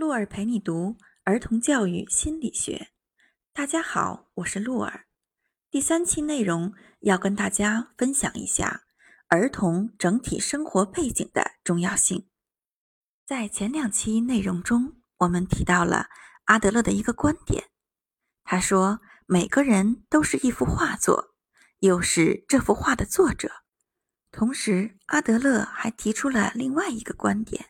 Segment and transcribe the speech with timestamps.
[0.00, 2.88] 鹿儿陪你读儿童教育心理学。
[3.52, 5.04] 大家好，我是鹿儿。
[5.70, 8.84] 第三期内容要跟大家分享一下
[9.28, 12.30] 儿童整体生活背景的重要性。
[13.26, 16.06] 在前两期内容中，我们提到了
[16.44, 17.64] 阿德勒的一个观点，
[18.42, 21.34] 他说每个人都是一幅画作，
[21.80, 23.50] 又是这幅画的作者。
[24.32, 27.66] 同时，阿德勒还提出了另外一个观点。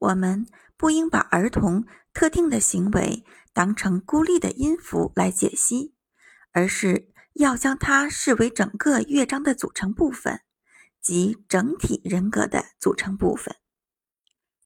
[0.00, 0.46] 我们
[0.76, 5.94] 不应把儿童特定的行为当成孤立的音符来解析，
[6.52, 10.40] 而是要将它视为整个乐章的组成部分，
[11.00, 13.56] 及整体人格的组成部分。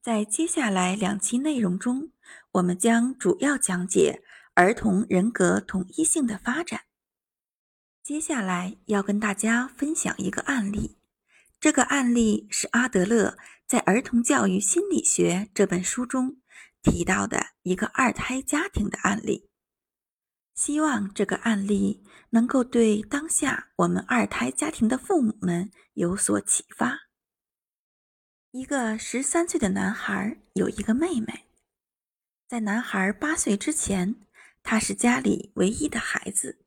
[0.00, 2.12] 在接下来两期内容中，
[2.52, 4.22] 我们将主要讲解
[4.54, 6.82] 儿童人格统一性的发展。
[8.02, 10.98] 接下来要跟大家分享一个案例。
[11.64, 16.36] 这个案例是阿德勒在《儿童教育心理学》这本书中
[16.82, 19.48] 提到的一个二胎家庭的案例。
[20.54, 27.08] 希望这个案例能够对当下我们二胎家庭的父母们有所启发。
[28.50, 31.46] 一个十三岁的男孩有一个妹妹，
[32.46, 34.16] 在男孩八岁之前，
[34.62, 36.62] 他是家里唯一的孩子。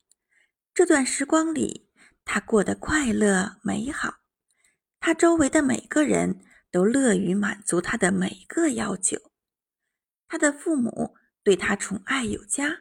[0.73, 1.87] 这段时光里，
[2.25, 4.15] 他过得快乐美好。
[5.07, 9.17] 他周围的每个人都乐于满足他的每个要求。
[10.27, 12.79] 他的父母对他宠爱有加，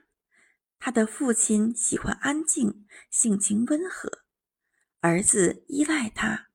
[0.80, 4.24] 他的父亲喜欢安静，性情温和，
[4.98, 6.48] 儿子依赖他，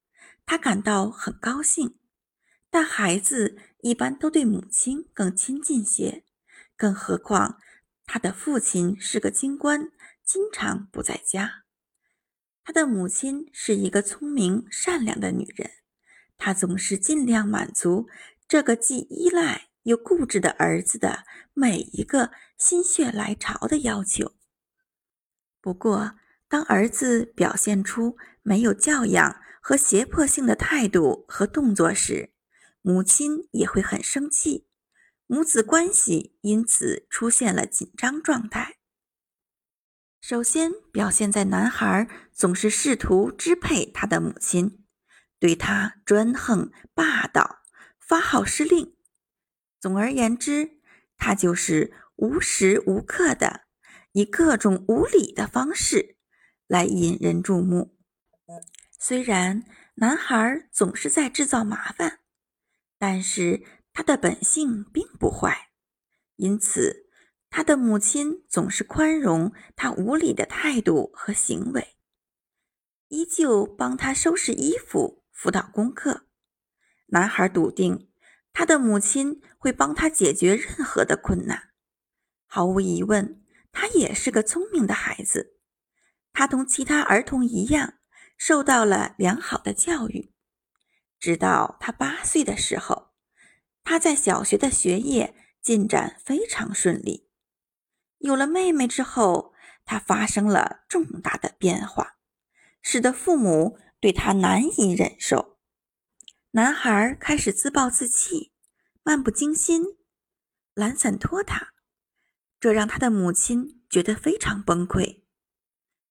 [0.45, 1.97] 他感到很高兴。
[2.69, 6.25] 但孩子一般都对母亲更亲近些，
[6.75, 7.61] 更何况
[8.05, 9.89] 他的父亲是个京官，
[10.25, 11.63] 经常不在家。
[12.71, 15.69] 他的母亲是一个聪明善良的女人，
[16.37, 18.07] 她总是尽量满足
[18.47, 24.31] 这个既依赖又固执的儿子的每一个心血来潮的要求。
[25.59, 26.13] 不过，
[26.47, 32.31] 当儿子表现出没有教养和胁迫性的态度和动作时，
[32.81, 34.65] 母亲也会很生气，
[35.27, 38.77] 母子关系因此出现了紧张状态。
[40.21, 44.85] 首先表现在男孩总是试图支配他的母亲，
[45.39, 47.63] 对他专横霸道，
[47.99, 48.95] 发号施令。
[49.79, 50.79] 总而言之，
[51.17, 53.61] 他就是无时无刻的
[54.11, 56.17] 以各种无理的方式
[56.67, 57.97] 来引人注目。
[58.99, 59.63] 虽然
[59.95, 62.19] 男孩总是在制造麻烦，
[62.99, 65.71] 但是他的本性并不坏，
[66.35, 67.09] 因此。
[67.51, 71.97] 他的母亲总是宽容他无理的态度和行为，
[73.09, 76.27] 依旧帮他收拾衣服、辅导功课。
[77.07, 78.09] 男孩笃定
[78.53, 81.71] 他的母亲会帮他解决任何的困难。
[82.47, 85.57] 毫无疑问，他也是个聪明的孩子。
[86.31, 87.95] 他同其他儿童一样，
[88.37, 90.33] 受到了良好的教育。
[91.19, 93.11] 直到他八岁的时候，
[93.83, 97.27] 他在小学的学业进展非常顺利。
[98.21, 99.53] 有了妹妹之后，
[99.85, 102.17] 他发生了重大的变化，
[102.81, 105.57] 使得父母对他难以忍受。
[106.51, 108.51] 男孩开始自暴自弃，
[109.03, 109.97] 漫不经心，
[110.73, 111.69] 懒散拖沓，
[112.59, 115.21] 这让他的母亲觉得非常崩溃。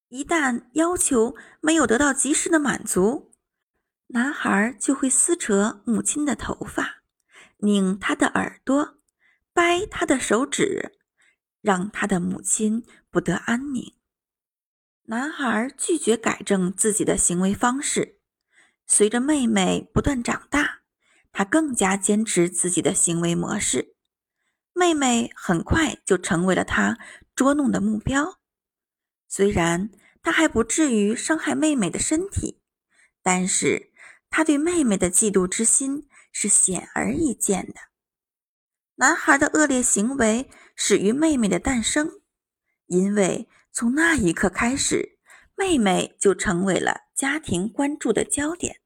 [0.08, 3.32] 一旦要求没有得到及时的满足，
[4.08, 7.02] 男孩就会撕扯母亲的头发，
[7.58, 8.98] 拧他的耳朵，
[9.52, 10.99] 掰他的手指。
[11.60, 13.94] 让他的母亲不得安宁。
[15.04, 18.18] 男孩拒绝改正自己的行为方式。
[18.86, 20.80] 随着妹妹不断长大，
[21.32, 23.94] 他更加坚持自己的行为模式。
[24.72, 26.98] 妹妹很快就成为了他
[27.34, 28.40] 捉弄的目标。
[29.28, 29.90] 虽然
[30.22, 32.60] 他还不至于伤害妹妹的身体，
[33.22, 33.92] 但是
[34.28, 37.74] 他对妹妹的嫉妒之心是显而易见的。
[38.96, 40.50] 男孩的恶劣行为
[40.82, 42.22] 始于妹妹的诞生，
[42.86, 45.18] 因为从那一刻开始，
[45.54, 48.80] 妹妹就成为了家庭关注的焦点。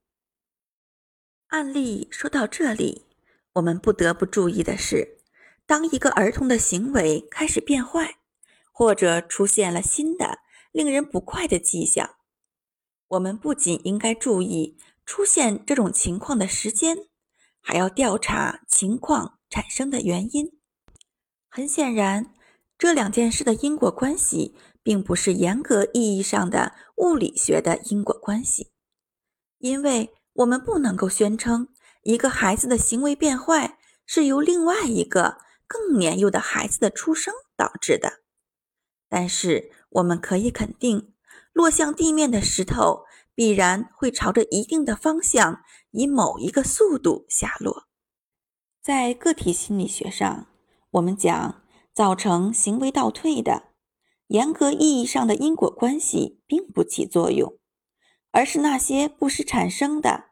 [1.46, 3.06] 案例说到这里，
[3.52, 5.20] 我们不得不注意的是，
[5.66, 8.16] 当一个儿童的行为开始变坏，
[8.72, 10.40] 或者出现了新的
[10.72, 12.16] 令人不快的迹象，
[13.06, 14.76] 我们不仅应该注意
[15.06, 17.06] 出现这种情况的时间，
[17.60, 19.38] 还要调查情况。
[19.48, 20.58] 产生的原因，
[21.56, 22.34] 很显然，
[22.76, 28.72] 这两件事的因果关系并不是严格意义上的物理学的因果关系，
[29.58, 31.68] 因为我们不能够宣称
[32.02, 38.24] 一个孩子的行为变坏是由另外一个更年幼的孩子的出生导致的。
[39.08, 41.14] 但是我们可以肯定，
[41.52, 45.62] 落向地面的石头必然会朝着一定的方向，
[45.92, 47.84] 以某一个速度下落。
[48.82, 50.48] 在个体心理学上，
[50.94, 51.62] 我们讲
[51.92, 53.72] 造成行为倒退的，
[54.28, 57.58] 严格意义上的因果关系并不起作用，
[58.30, 60.26] 而是那些不时产生的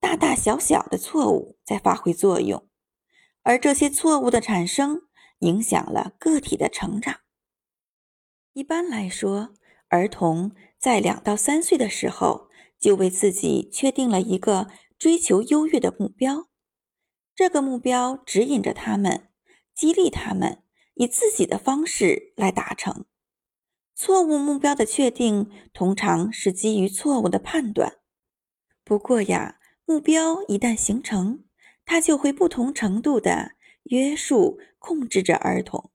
[0.00, 2.66] 大大小小的错误在发挥作用，
[3.42, 5.02] 而这些错误的产生
[5.40, 7.20] 影响了个体的成长。
[8.54, 9.50] 一般来说，
[9.88, 12.48] 儿童在两到三岁的时候
[12.80, 16.48] 就为自己确定了一个追求优越的目标。
[17.34, 19.28] 这个目标指引着他们，
[19.76, 20.62] 激励他们
[20.94, 23.04] 以自己的方式来达成。
[23.94, 27.98] 错误目标的确定通常是基于错误的判断。
[28.82, 31.44] 不过呀，目标一旦形成，
[31.84, 33.52] 它就会不同程度的
[33.84, 35.92] 约束控制着儿童。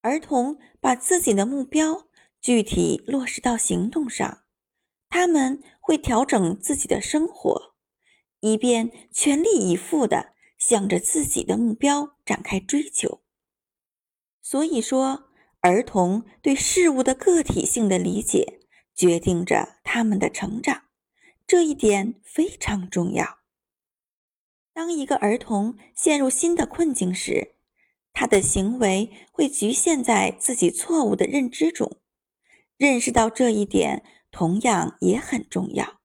[0.00, 2.08] 儿童把自己的目标
[2.40, 4.44] 具体落实到行动上，
[5.08, 7.74] 他们会调整自己的生活。
[8.40, 13.22] 以便全力以赴地向着自己的目标展开追求。
[14.42, 18.60] 所以说，儿童对事物的个体性的理解
[18.94, 20.82] 决定着他们的成长，
[21.46, 23.38] 这一点非常重要。
[24.72, 27.54] 当一个儿童陷入新的困境时，
[28.12, 31.98] 他的行为会局限在自己错误的认知中。
[32.76, 36.00] 认识到这一点同样也很重要。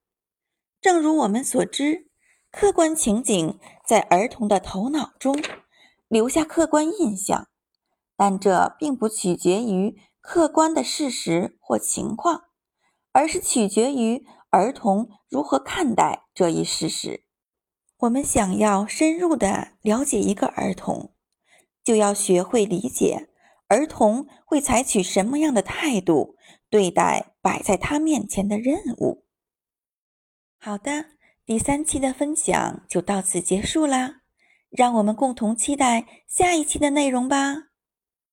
[0.80, 2.08] 正如我们所知。
[2.50, 5.36] 客观情景在儿童的头脑中
[6.08, 7.48] 留下客观印象，
[8.16, 12.44] 但这并不取决于客观的事实或情况，
[13.12, 17.24] 而是取决于儿童如何看待这一事实。
[17.98, 21.12] 我们想要深入的了解一个儿童，
[21.82, 23.28] 就要学会理解
[23.68, 26.36] 儿童会采取什么样的态度
[26.70, 29.26] 对待摆在他面前的任务。
[30.58, 31.13] 好的。
[31.46, 34.22] 第三期的分享就到此结束啦，
[34.70, 37.73] 让我们共同期待下一期的内容吧。